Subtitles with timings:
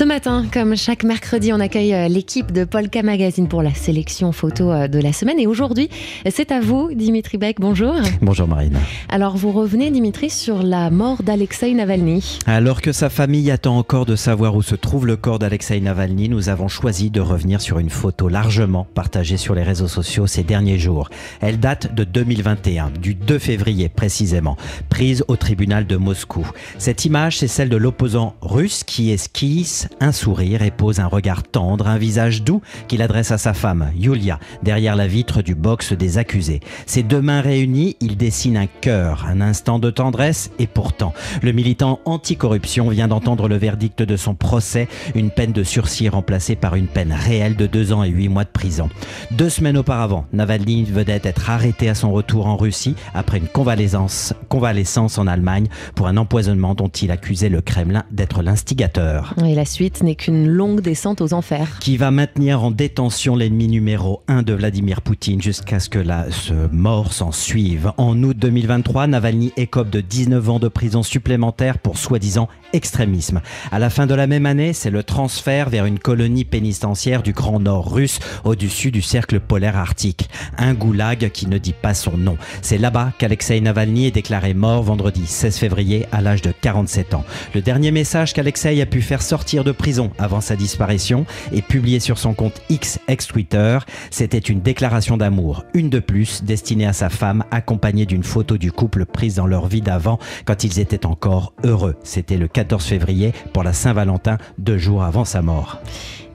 [0.00, 4.32] Ce matin, comme chaque mercredi, on accueille euh, l'équipe de Polka Magazine pour la sélection
[4.32, 5.38] photo euh, de la semaine.
[5.38, 5.90] Et aujourd'hui,
[6.30, 7.60] c'est à vous, Dimitri Beck.
[7.60, 7.92] Bonjour.
[8.22, 8.78] Bonjour Marine.
[9.10, 12.38] Alors, vous revenez, Dimitri, sur la mort d'Alexei Navalny.
[12.46, 16.30] Alors que sa famille attend encore de savoir où se trouve le corps d'Alexei Navalny,
[16.30, 20.44] nous avons choisi de revenir sur une photo largement partagée sur les réseaux sociaux ces
[20.44, 21.10] derniers jours.
[21.42, 24.56] Elle date de 2021, du 2 février précisément,
[24.88, 26.50] prise au tribunal de Moscou.
[26.78, 31.42] Cette image, c'est celle de l'opposant russe qui esquisse un sourire et pose un regard
[31.42, 35.92] tendre, un visage doux qu'il adresse à sa femme, Yulia, derrière la vitre du box
[35.92, 36.60] des accusés.
[36.86, 41.12] Ses deux mains réunies, il dessine un cœur, un instant de tendresse et pourtant,
[41.42, 46.56] le militant anticorruption vient d'entendre le verdict de son procès, une peine de sursis remplacée
[46.56, 48.88] par une peine réelle de deux ans et huit mois de prison.
[49.30, 54.34] Deux semaines auparavant, Navalny venait d'être arrêté à son retour en Russie après une convalescence,
[54.48, 59.34] convalescence en Allemagne pour un empoisonnement dont il accusait le Kremlin d'être l'instigateur.
[59.80, 61.78] N'est qu'une longue descente aux enfers.
[61.80, 66.30] Qui va maintenir en détention l'ennemi numéro un de Vladimir Poutine jusqu'à ce que la
[66.30, 67.92] ce mort s'en suive.
[67.96, 73.40] En août 2023, Navalny écope de 19 ans de prison supplémentaire pour soi-disant extrémisme.
[73.72, 77.32] À la fin de la même année, c'est le transfert vers une colonie pénitentiaire du
[77.32, 80.28] Grand Nord russe au-dessus du cercle polaire arctique.
[80.58, 82.36] Un goulag qui ne dit pas son nom.
[82.60, 87.24] C'est là-bas qu'Alexei Navalny est déclaré mort vendredi 16 février à l'âge de 47 ans.
[87.54, 92.00] Le dernier message qu'Alexei a pu faire sortir de prison avant sa disparition et publié
[92.00, 93.78] sur son compte X ex-Twitter,
[94.10, 98.72] c'était une déclaration d'amour, une de plus, destinée à sa femme, accompagnée d'une photo du
[98.72, 101.96] couple prise dans leur vie d'avant quand ils étaient encore heureux.
[102.02, 105.80] C'était le 14 février pour la Saint-Valentin, deux jours avant sa mort.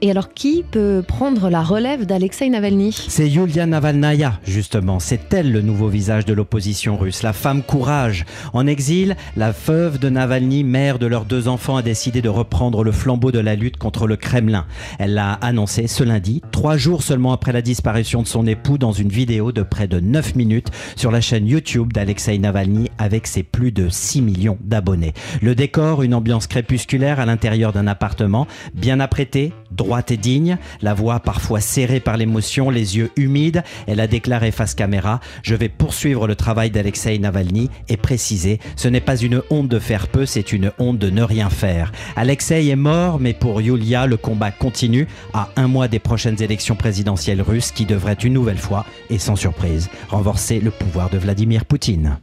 [0.02, 2.92] Et alors, qui peut prendre la relève d'Alexei Navalny?
[3.08, 4.98] C'est Yulia Navalnaya, justement.
[5.00, 8.26] C'est elle le nouveau visage de l'opposition russe, la femme courage.
[8.52, 12.84] En exil, la veuve de Navalny, mère de leurs deux enfants, a décidé de reprendre
[12.84, 14.66] le flambeau de la lutte contre le Kremlin.
[14.98, 18.92] Elle l'a annoncé ce lundi, trois jours seulement après la disparition de son époux, dans
[18.92, 23.42] une vidéo de près de 9 minutes sur la chaîne YouTube d'Alexei Navalny avec ses
[23.42, 25.14] plus de 6 millions d'abonnés.
[25.40, 29.52] Le décor, une ambiance crépusculaire à l'intérieur d'un appartement, bien apprêté,
[29.86, 34.50] droite et digne, la voix parfois serrée par l'émotion, les yeux humides, elle a déclaré
[34.50, 39.42] face caméra Je vais poursuivre le travail d'Alexei Navalny et préciser Ce n'est pas une
[39.48, 41.92] honte de faire peu, c'est une honte de ne rien faire.
[42.16, 46.74] Alexei est mort, mais pour Yulia, le combat continue à un mois des prochaines élections
[46.74, 51.64] présidentielles russes qui devraient une nouvelle fois, et sans surprise, renforcer le pouvoir de Vladimir
[51.64, 52.18] Poutine.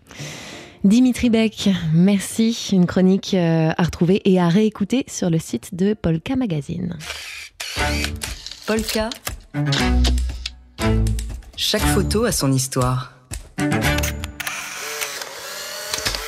[0.83, 2.69] Dimitri Beck, merci.
[2.73, 6.97] Une chronique euh, à retrouver et à réécouter sur le site de Polka Magazine.
[8.67, 9.09] Polka.
[11.55, 13.13] Chaque photo a son histoire.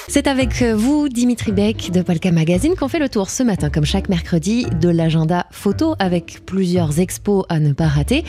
[0.08, 3.86] C'est avec vous, Dimitri Beck de Polka Magazine, qu'on fait le tour ce matin, comme
[3.86, 8.24] chaque mercredi, de l'agenda photo avec plusieurs expos à ne pas rater.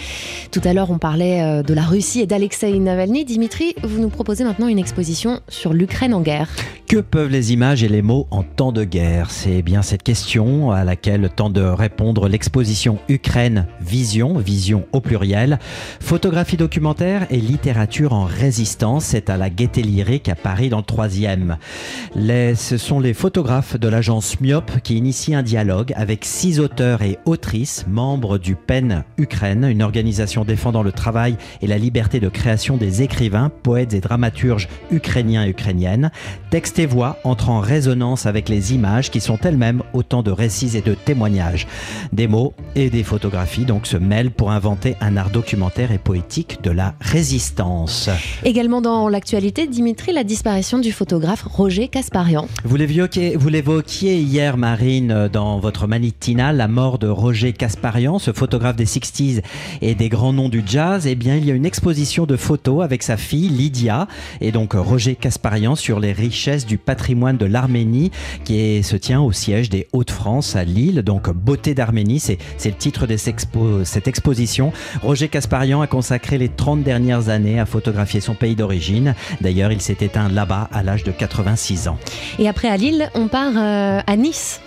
[0.50, 3.26] Tout à l'heure, on parlait euh, de la Russie et d'Alexei Navalny.
[3.26, 6.48] Dimitri, vous nous proposez maintenant une exposition sur l'Ukraine en guerre.
[6.88, 9.31] Que peuvent les images et les mots en temps de guerre?
[9.31, 15.59] C'est bien cette question à laquelle tente de répondre l'exposition Ukraine Vision, vision au pluriel,
[16.00, 19.04] photographie documentaire et littérature en résistance.
[19.06, 21.59] C'est à la Gaîté Lyrique à Paris dans le troisième.
[22.15, 27.19] Ce sont les photographes de l'agence Myop qui initient un dialogue avec six auteurs et
[27.25, 32.77] autrices membres du PEN Ukraine, une organisation défendant le travail et la liberté de création
[32.77, 36.10] des écrivains, poètes et dramaturges ukrainiens et ukrainiennes.
[36.50, 40.77] Texte et voix entrent en résonance avec les images qui sont elles-mêmes autant de récits
[40.77, 41.66] et de témoignages.
[42.12, 46.60] Des mots et des photographies donc se mêlent pour inventer un art documentaire et poétique
[46.62, 48.10] de la résistance.
[48.44, 52.49] Également dans l'actualité, Dimitri, la disparition du photographe Roger Kasparian.
[52.65, 58.84] Vous l'évoquiez, hier, Marine, dans votre matinale, la mort de Roger Kasparian, ce photographe des
[58.84, 59.41] 60s
[59.81, 61.06] et des grands noms du jazz.
[61.06, 64.06] Eh bien, il y a une exposition de photos avec sa fille Lydia
[64.42, 68.10] et donc Roger Kasparian sur les richesses du patrimoine de l'Arménie
[68.45, 71.01] qui se tient au siège des Hauts-de-France à Lille.
[71.01, 72.36] Donc, Beauté d'Arménie, c'est,
[72.66, 74.75] le titre de cette, expo, cette exposition.
[75.01, 79.15] Roger Kasparian a consacré les 30 dernières années à photographier son pays d'origine.
[79.41, 81.13] D'ailleurs, il s'est éteint là-bas à l'âge de
[81.47, 81.98] 86 ans.
[82.39, 84.60] Et après à Lille, on part euh, à Nice.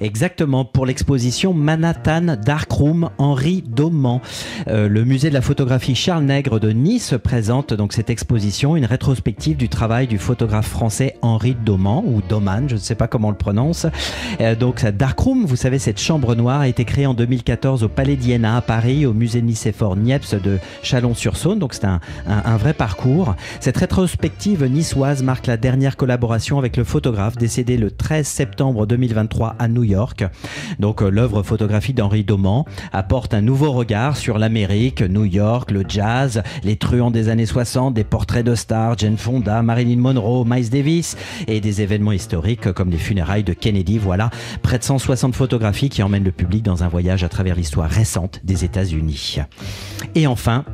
[0.00, 4.20] Exactement, pour l'exposition Manhattan Darkroom Henri Dauman.
[4.68, 8.84] Euh, le musée de la photographie Charles Nègre de Nice présente donc cette exposition, une
[8.84, 13.28] rétrospective du travail du photographe français Henri Dauman, ou Doman, je ne sais pas comment
[13.28, 13.86] on le prononce.
[14.40, 18.16] Euh, donc Darkroom, vous savez, cette chambre noire a été créée en 2014 au Palais
[18.16, 21.58] d'Iéna à Paris, au musée Nicéphore Niepce de Chalon-sur-Saône.
[21.58, 23.34] Donc c'est un, un, vrai parcours.
[23.60, 29.56] Cette rétrospective niçoise marque la dernière collaboration avec le photographe décédé le 13 septembre 2023
[29.58, 30.24] à New York.
[30.78, 35.84] Donc euh, l'œuvre photographique d'Henri Dauman apporte un nouveau regard sur l'Amérique, New York, le
[35.88, 40.70] jazz, les truands des années 60, des portraits de stars, Jane Fonda, Marilyn Monroe, Miles
[40.70, 41.16] Davis
[41.46, 43.98] et des événements historiques comme les funérailles de Kennedy.
[43.98, 44.30] Voilà,
[44.62, 48.40] près de 160 photographies qui emmènent le public dans un voyage à travers l'histoire récente
[48.44, 49.38] des États-Unis.
[50.14, 50.64] Et enfin,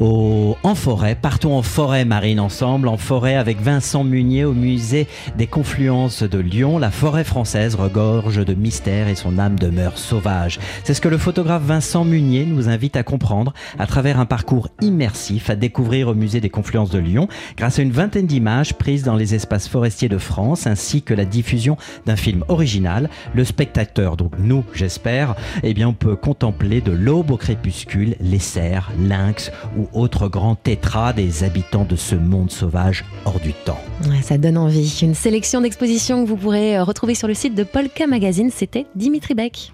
[0.00, 1.14] au, en forêt.
[1.14, 6.38] Partons en forêt marine ensemble, en forêt avec Vincent Munier au musée des confluences de
[6.38, 6.78] Lyon.
[6.78, 10.58] La forêt française regorge de mystères et son âme demeure sauvage.
[10.84, 14.68] C'est ce que le photographe Vincent Munier nous invite à comprendre à travers un parcours
[14.80, 19.02] immersif à découvrir au musée des confluences de Lyon grâce à une vingtaine d'images prises
[19.02, 23.08] dans les espaces forestiers de France ainsi que la diffusion d'un film original.
[23.34, 28.38] Le spectateur, donc nous j'espère, eh bien on peut contempler de l'aube au crépuscule les
[28.38, 33.80] cerfs, lynx ou autres grands tétras des habitants de ce monde sauvage hors du temps.
[34.08, 34.98] Ouais, ça donne envie.
[35.02, 38.86] Une sélection d'expositions que vous pourrez euh, retrouver sur le site de Polka Magazine, c'était
[38.94, 39.72] Dimitri Beck.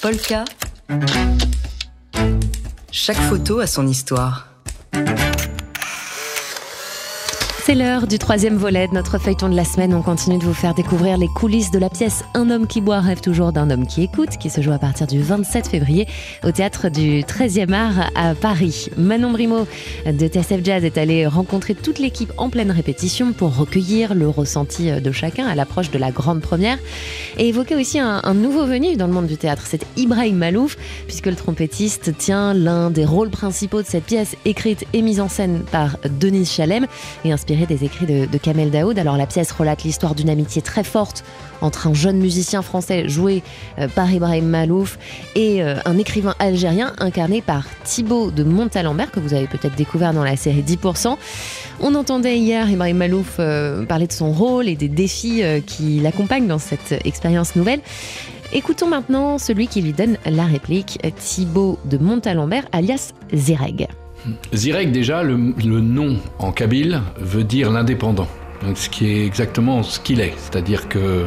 [0.00, 0.44] Polka.
[2.90, 4.48] Chaque photo a son histoire.
[7.70, 9.94] C'est l'heure du troisième volet de notre feuilleton de la semaine.
[9.94, 12.98] On continue de vous faire découvrir les coulisses de la pièce Un homme qui boit
[12.98, 16.08] rêve toujours d'un homme qui écoute, qui se joue à partir du 27 février
[16.42, 18.88] au théâtre du 13e art à Paris.
[18.96, 19.68] Manon Brimo
[20.04, 24.90] de TSF Jazz est allé rencontrer toute l'équipe en pleine répétition pour recueillir le ressenti
[24.90, 26.78] de chacun à l'approche de la grande première
[27.38, 29.62] et évoquer aussi un, nouveau venu dans le monde du théâtre.
[29.66, 30.76] C'est Ibrahim Malouf,
[31.06, 35.28] puisque le trompettiste tient l'un des rôles principaux de cette pièce écrite et mise en
[35.28, 36.88] scène par Denise Chalem
[37.24, 38.98] et inspirée des écrits de, Kamel Daoud.
[38.98, 41.24] Alors la pièce relate l'histoire d'une amitié très forte
[41.60, 43.42] entre un jeune musicien français joué
[43.78, 44.98] euh, par Ibrahim Malouf
[45.34, 50.12] et euh, un écrivain algérien incarné par Thibaut de Montalembert que vous avez peut-être découvert
[50.12, 51.16] dans la série 10%.
[51.80, 56.46] On entendait hier Ibrahim Malouf euh, parler de son rôle et des défis qui l'accompagnent
[56.46, 57.80] dans cette expérience nouvelle.
[58.52, 63.88] Écoutons maintenant celui qui lui donne la réplique, Thibaut de Montalembert alias Zireg.
[64.52, 68.28] Zireg, déjà, le, nom en kabyle veut dire l'indépendant.
[68.74, 70.34] Ce qui est exactement ce qu'il est.
[70.36, 71.24] C'est-à-dire que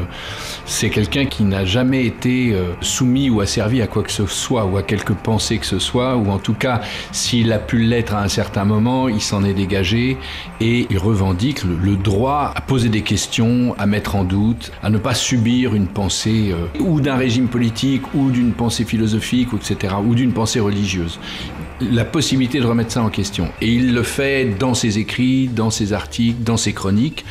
[0.65, 4.77] c'est quelqu'un qui n'a jamais été soumis ou asservi à quoi que ce soit, ou
[4.77, 6.81] à quelque pensée que ce soit, ou en tout cas,
[7.11, 10.17] s'il a pu l'être à un certain moment, il s'en est dégagé
[10.61, 14.91] et il revendique le, le, droit à poser des questions, à mettre en doute, à
[14.91, 19.95] ne pas subir une pensée euh, ou d'un régime politique, ou d'une pensée philosophique, etc.,
[20.05, 21.17] ou d'une pensée religieuse
[21.81, 23.49] la possibilité de remettre ça en question.
[23.61, 27.25] Et il le fait dans ses écrits, dans ses articles, dans ses chroniques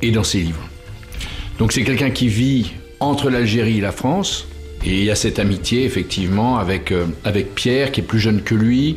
[0.00, 0.68] et dans ses livres.
[1.58, 4.46] Donc c'est quelqu'un qui vit entre l'Algérie et la France.
[4.84, 8.42] Et il y a cette amitié, effectivement, avec, euh, avec Pierre, qui est plus jeune
[8.42, 8.96] que lui.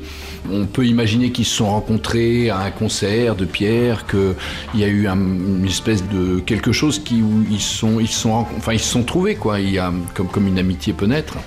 [0.51, 4.87] On peut imaginer qu'ils se sont rencontrés à un concert de Pierre, qu'il y a
[4.87, 8.79] eu un, une espèce de quelque chose qui, où ils sont, ils sont, enfin, ils
[8.79, 9.59] se sont trouvés, quoi.
[9.59, 11.37] Il y a comme, comme une amitié peut naître.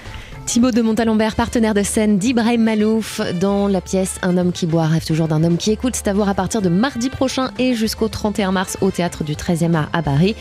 [0.48, 4.86] Thibaut de Montalembert, partenaire de scène d'Ibrahim Malouf dans la pièce Un homme qui boit
[4.86, 5.94] rêve toujours d'un homme qui écoute.
[5.94, 9.34] C'est à voir à partir de mardi prochain et jusqu'au 31 mars au théâtre du
[9.34, 10.36] 13e art à Paris.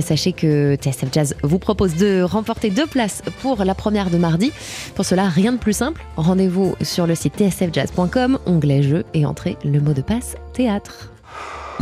[0.00, 4.50] Sachez que TSF Jazz vous propose de remporter deux places pour la première de mardi.
[4.96, 6.04] Pour cela, rien de plus simple.
[6.16, 11.11] Rendez-vous sur le site tsfjazz.com, onglet jeu et entrez le mot de passe théâtre.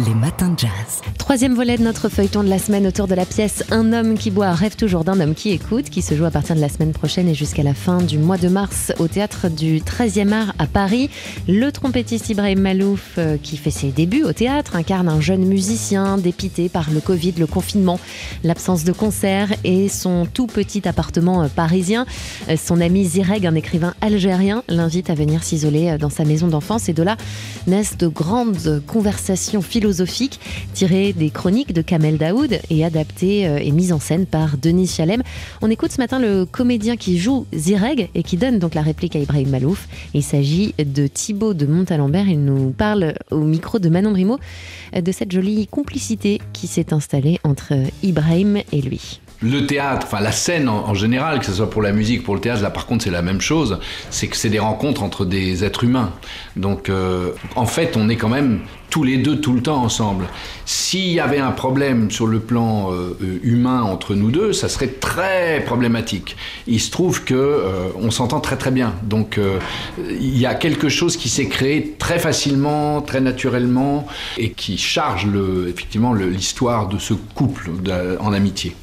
[0.06, 1.02] Les matins de jazz.
[1.18, 4.30] Troisième volet de notre feuilleton de la semaine autour de la pièce Un homme qui
[4.30, 6.92] boit rêve toujours d'un homme qui écoute, qui se joue à partir de la semaine
[6.92, 10.66] prochaine et jusqu'à la fin du mois de mars au théâtre du 13e art à
[10.66, 11.10] Paris.
[11.48, 16.16] Le trompettiste Ibrahim Malouf, euh, qui fait ses débuts au théâtre, incarne un jeune musicien
[16.16, 18.00] dépité par le Covid, le confinement,
[18.42, 22.06] l'absence de concert et son tout petit appartement euh, parisien.
[22.48, 26.88] Euh, son ami Zireg, un écrivain algérien, l'invite à venir s'isoler dans sa maison d'enfance
[26.88, 27.16] et de là
[27.66, 30.38] naissent de grandes conversations philosophiques philosophique
[30.72, 34.86] tiré des chroniques de Kamel Daoud et adapté euh, et mise en scène par Denis
[34.86, 35.22] Chalem.
[35.62, 39.16] On écoute ce matin le comédien qui joue Zireg et qui donne donc la réplique
[39.16, 39.88] à Ibrahim Malouf.
[40.14, 42.28] Il s'agit de Thibaut de Montalembert.
[42.28, 44.38] Il nous parle au micro de Manon Brimo
[44.94, 49.20] de cette jolie complicité qui s'est installée entre Ibrahim et lui.
[49.42, 52.40] Le théâtre, enfin la scène en, général, que ce soit pour la musique, pour le
[52.40, 53.78] théâtre, là par contre c'est la même chose,
[54.10, 56.12] c'est que c'est des rencontres entre des êtres humains.
[56.56, 60.26] Donc euh, en fait on est quand même tous les deux tout le temps ensemble.
[60.66, 64.88] S'il y avait un problème sur le plan euh, humain entre nous deux, ça serait
[64.88, 66.36] très problématique.
[66.66, 68.94] Il se trouve que euh, on s'entend très très bien.
[69.04, 69.40] Donc
[70.06, 74.06] il y a quelque chose qui s'est créé très facilement, très naturellement
[74.36, 77.70] et qui charge le, effectivement l'histoire de ce couple
[78.20, 78.74] en amitié.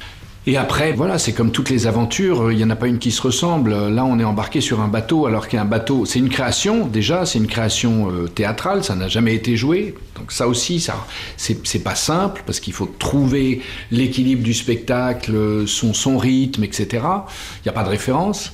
[0.46, 3.10] Et après, voilà, c'est comme toutes les aventures, il n'y en a pas une qui
[3.10, 3.88] se ressemble.
[3.88, 7.38] Là, on est embarqué sur un bateau, alors qu'un bateau, c'est une création, déjà, c'est
[7.38, 9.94] une création euh, théâtrale, ça n'a jamais été joué.
[10.16, 15.92] Donc ça aussi, ça, c'est pas simple, parce qu'il faut trouver l'équilibre du spectacle, son,
[15.92, 16.86] son rythme, etc.
[16.92, 18.52] Il n'y a pas de référence.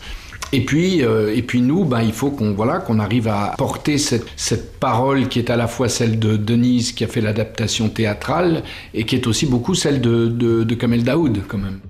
[0.54, 3.99] Et puis, euh, et puis nous, ben, il faut qu'on voilà, qu'on arrive à porter
[3.99, 7.88] cette, cette, parole qui est à la fois celle de Denise qui a fait l'adaptation
[7.88, 11.80] théâtrale et qui est aussi beaucoup celle de, de, de Kamel Daoud quand même.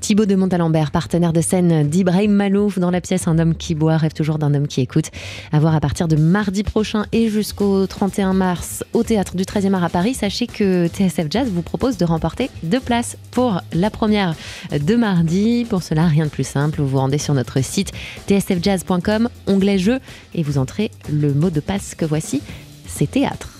[0.00, 3.96] Thibaut de Montalembert, partenaire de scène d'Ibrahim Malouf dans la pièce Un homme qui boit
[3.96, 5.10] rêve toujours d'un homme qui écoute.
[5.52, 9.74] À voir à partir de mardi prochain et jusqu'au 31 mars au théâtre du 13e
[9.74, 10.14] art à Paris.
[10.14, 14.34] Sachez que TSF Jazz vous propose de remporter deux places pour la première
[14.72, 15.66] de mardi.
[15.68, 16.80] Pour cela, rien de plus simple.
[16.80, 17.92] Vous vous rendez sur notre site
[18.28, 20.00] tsfjazz.com, onglet jeu
[20.34, 22.42] et vous entrez le mot de passe que voici,
[22.86, 23.55] c'est théâtre.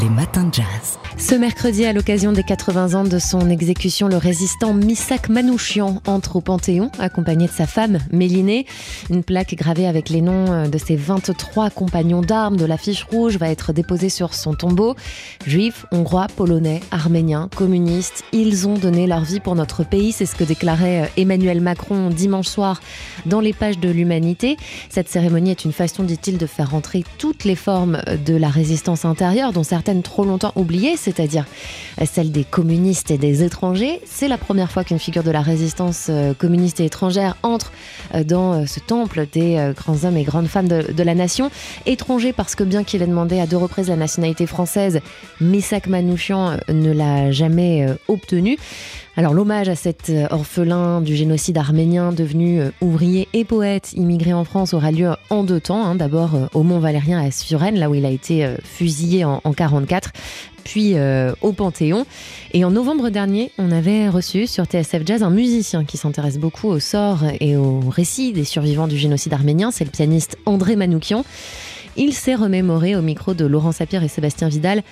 [0.00, 0.98] Les matins de jazz.
[1.18, 6.36] Ce mercredi, à l'occasion des 80 ans de son exécution, le résistant Misak Manouchian entre
[6.36, 8.66] au Panthéon, accompagné de sa femme, Mélinée.
[9.10, 13.36] Une plaque gravée avec les noms euh, de ses 23 compagnons d'armes de l'affiche rouge
[13.36, 14.96] va être déposée sur son tombeau.
[15.46, 20.12] Juifs, hongrois, polonais, arméniens, communistes, ils ont donné leur vie pour notre pays.
[20.12, 22.80] C'est ce que déclarait euh, Emmanuel Macron dimanche soir
[23.26, 24.56] dans les pages de l'Humanité.
[24.88, 29.04] Cette cérémonie est une façon, dit-il, de faire rentrer toutes les formes de la résistance
[29.04, 29.62] intérieure, dont
[30.02, 31.44] trop longtemps oubliées c'est-à-dire
[32.04, 34.00] celle des communistes et des étrangers.
[34.06, 37.72] C'est la première fois qu'une figure de la résistance euh, communiste et étrangère entre
[38.14, 41.50] euh, dans euh, ce temple des grands hommes et grandes femmes de, la nation.
[41.86, 45.00] Étranger parce que bien qu'il ait demandé à deux reprises la nationalité française,
[45.40, 48.56] Misak Manouchian ne l'a jamais obtenue.
[49.16, 54.72] Alors l'hommage à cet orphelin du génocide arménien devenu ouvrier et poète immigré en France
[54.72, 55.84] aura lieu en deux temps.
[55.84, 55.94] Hein.
[55.96, 60.12] D'abord au Mont Valérien à Suresnes, là où il a été fusillé en, en 44,
[60.62, 62.06] puis euh, au Panthéon.
[62.52, 66.68] Et en novembre dernier, on avait reçu sur TSF Jazz un musicien qui s'intéresse beaucoup
[66.68, 69.70] au sort et au récit des survivants du génocide arménien.
[69.70, 71.24] C'est le pianiste André Manoukian.
[71.96, 74.82] Il s'est remémoré au micro de Laurent Sapir et Sébastien Vidal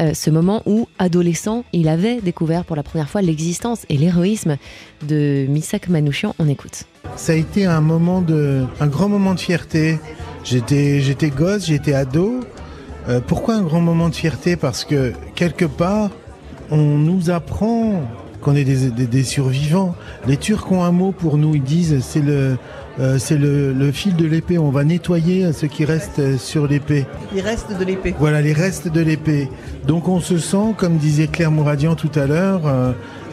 [0.00, 4.56] euh, ce moment où, adolescent, il avait découvert pour la première fois l'existence et l'héroïsme
[5.06, 6.34] de Misak Manouchian.
[6.38, 6.84] On écoute.
[7.16, 10.00] Ça a été un moment de, un grand moment de fierté.
[10.44, 12.40] J'étais, j'étais gosse, j'étais ado.
[13.08, 14.56] Euh, pourquoi un grand moment de fierté?
[14.56, 16.10] Parce que quelque part,
[16.70, 18.02] on nous apprend
[18.40, 19.94] qu'on est des, survivants.
[20.26, 22.56] Les Turcs ont un mot pour nous, ils disent c'est le,
[23.00, 24.58] euh, c'est le, fil de l'épée.
[24.58, 27.06] On va nettoyer ce qui reste sur l'épée.
[27.34, 28.14] Les restes de l'épée.
[28.18, 29.48] Voilà, les restes de l'épée.
[29.86, 32.62] Donc on se sent, comme disait Claire Mouradian tout à l'heure,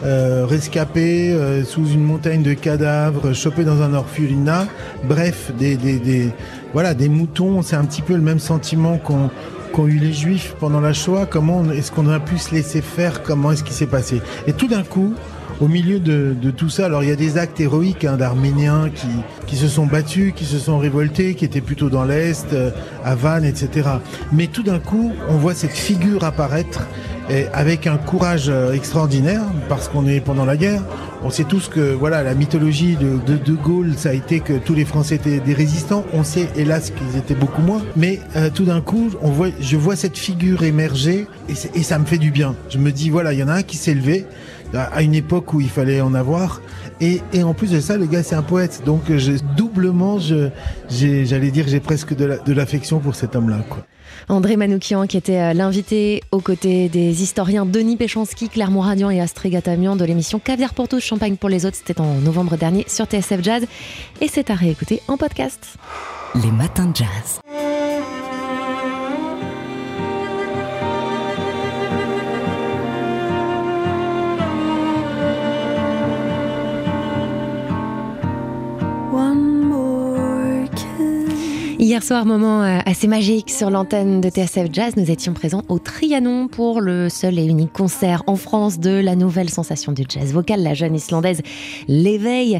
[0.04, 4.66] euh, rescapé sous une montagne de cadavres, chopé dans un orphelinat.
[5.04, 6.32] Bref, des, des
[6.72, 7.62] voilà, des moutons.
[7.62, 9.30] C'est un petit peu le même sentiment qu'on
[9.76, 13.22] qu'ont eu les Juifs pendant la Shoah, comment est-ce qu'on a pu se laisser faire,
[13.22, 14.22] comment est-ce qui s'est passé.
[14.46, 15.14] Et tout d'un coup,
[15.60, 19.08] au milieu de, tout ça, alors il y a des actes héroïques hein, d'Arméniens qui,
[19.46, 22.70] qui se sont battus, qui se sont révoltés, qui étaient plutôt dans l'Est, euh,
[23.04, 23.88] à Vannes, etc.
[24.32, 26.86] Mais tout d'un coup, on voit cette figure apparaître
[27.28, 30.82] et avec un courage euh, extraordinaire, parce qu'on est pendant la guerre.
[31.24, 34.74] On sait tous que voilà la mythologie de, de, Gaulle, ça a été que tous
[34.74, 36.04] les Français étaient des résistants.
[36.12, 37.82] On sait hélas qu'ils étaient beaucoup moins.
[37.96, 41.98] Mais euh, tout d'un coup, on voit, je vois cette figure émerger et, et, ça
[41.98, 42.54] me fait du bien.
[42.68, 44.26] Je me dis voilà, il y en a un qui s'est levé
[44.74, 46.60] à une époque où il fallait en avoir.
[47.00, 51.50] Et, et en plus de ça, le gars c'est un poète, donc je, doublement, j'allais
[51.50, 53.58] dire, j'ai presque de l'affection pour cet homme-là.
[53.68, 53.84] Quoi.
[54.28, 59.20] André Manoukian, qui était euh, l'invité aux côtés des historiens Denis Péchanski, Claire Mouradian et
[59.20, 61.76] Astrid Gatamian de l'émission Caviar pour tous, Champagne pour les autres.
[61.76, 63.64] C'était en novembre dernier sur TSF Jazz
[64.20, 65.76] et c'est à réécouter en podcast.
[66.34, 67.40] Les matins de jazz.
[81.86, 85.78] Hier soir, moment euh, assez magique sur l'antenne de TSF Jazz, nous étions présents au
[85.78, 90.32] Trianon pour le seul et unique concert en France de la nouvelle sensation du jazz
[90.32, 91.42] vocal, la jeune islandaise
[91.86, 92.58] L'éveil.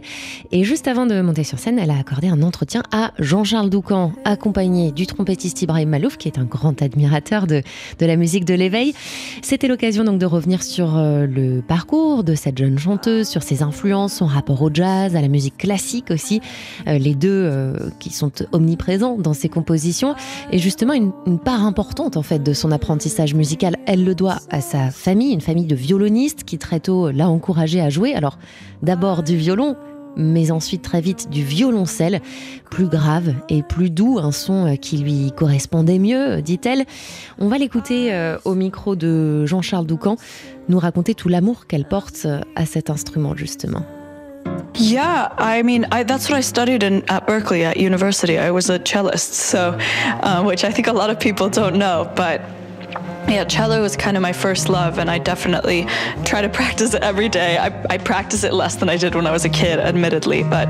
[0.53, 4.13] Et juste avant de monter sur scène, elle a accordé un entretien à Jean-Charles Doucan,
[4.25, 7.63] accompagné du trompettiste Ibrahim Malouf, qui est un grand admirateur de,
[7.99, 8.95] de la musique de l'éveil.
[9.43, 13.65] C'était l'occasion donc de revenir sur euh, le parcours de cette jeune chanteuse, sur ses
[13.65, 16.41] influences, son rapport au jazz, à la musique classique aussi,
[16.87, 20.15] euh, les deux qui sont omniprésents dans ses compositions
[20.53, 23.77] et justement une, part importante en fait de son apprentissage musical.
[23.87, 27.81] Elle le doit à sa famille, une famille de violonistes qui très tôt l'a encouragée
[27.81, 28.15] à jouer.
[28.15, 28.39] Alors
[28.83, 29.77] d'abord du violon,
[30.17, 32.21] mais ensuite très vite du violoncelle,
[32.71, 36.85] plus grave et plus doux, un son qui lui correspondait mieux, dit-elle.
[37.39, 40.17] On va l'écouter euh, au micro de Jean-Charles Doucan,
[40.69, 43.85] nous raconter tout l'amour qu'elle porte euh, à cet instrument justement.
[44.79, 48.39] Yeah, I mean, I, that's what I studied in, at Berkeley at university.
[48.39, 52.11] I was a cellist, so uh, which I think a lot of people don't know,
[52.15, 52.43] but
[53.29, 55.87] yeah, cello is kind of my first love, and I definitely
[56.25, 57.59] try to practice it every day.
[57.59, 60.69] I, I practice it less than I did when I was a kid, admittedly, but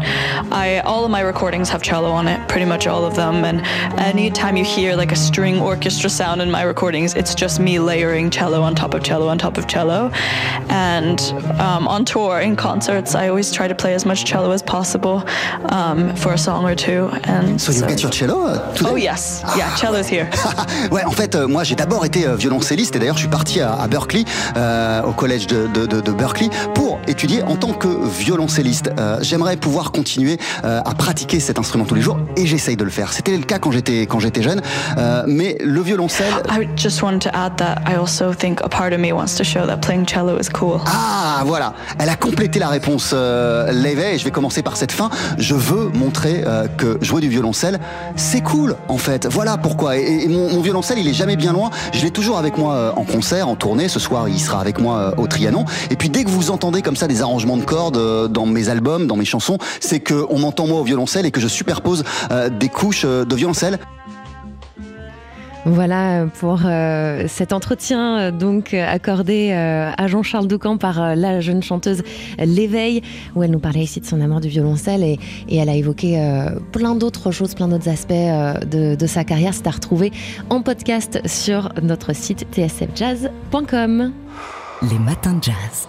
[0.53, 3.45] I all of my recordings have cello on it, pretty much all of them.
[3.45, 3.61] And
[3.99, 8.31] anytime you hear like a string orchestra sound in my recordings, it's just me layering
[8.31, 10.11] cello on top of cello on top of cello.
[10.69, 11.21] And
[11.61, 15.23] um, on tour, in concerts, I always try to play as much cello as possible
[15.71, 17.11] um, for a song or two.
[17.25, 18.47] And so, so you get your cello?
[18.47, 18.91] Uh, today?
[18.91, 20.31] Oh yes, yeah, cello's here.
[20.91, 23.61] ouais, en fait, euh, moi j'ai d'abord été euh, violoncelliste et d'ailleurs je suis parti
[23.61, 24.25] à, Berkeley,
[24.57, 27.89] euh, au collège de, Berkeley, pour étudier en tant que
[28.19, 28.93] violoncelliste.
[29.01, 32.85] Euh, j'aimerais pouvoir continuer euh, à pratiquer cet instrument tous les jours et j'essaye de
[32.85, 33.13] le faire.
[33.13, 34.63] C'était le cas quand j'étais quand j'étais jeune,
[35.27, 36.33] mais le violoncelle.
[36.49, 39.45] I just want to add that I also think a part of me wants to
[39.45, 40.79] show that playing cello is cool.
[40.87, 45.11] Ah voilà, elle a complété la réponse l'éveil et je vais commencer par cette fin.
[45.37, 46.45] Je veux montrer
[46.79, 47.81] que jouer du violoncelle,
[48.15, 49.27] c'est cool en fait.
[49.27, 49.97] Voilà pourquoi.
[49.97, 51.71] Et, mon, mon violoncelle, il est jamais bien loin.
[51.93, 53.89] Je l'ai toujours avec moi euh, en concert, en tournée.
[53.89, 55.65] Ce soir, il sera avec moi euh, au Trianon.
[55.91, 58.69] Et puis dès que vous entendez comme ça des arrangements de cordes euh, dans mes
[58.69, 62.05] albums, dans mes chansons, c'est qu'on m'entend moi au violoncelle et que je superpose
[62.51, 63.79] des couches de violoncelle.
[65.67, 71.61] Voilà pour euh, cet entretien euh, donc accordé euh, à Jean-Charles Doucan par la jeune
[71.61, 72.05] chanteuse
[72.39, 73.03] L'éveil,
[73.35, 75.19] où elle nous parlait ici de son amour du violoncelle et,
[75.49, 76.23] et elle a évoqué
[76.71, 79.55] plein d'autres choses, plein d'autres aspects de, de, sa carrière.
[79.55, 80.13] C'est à retrouver
[80.51, 84.13] en podcast sur notre site tsfjazz.com.
[84.83, 85.85] Les matins de jazz.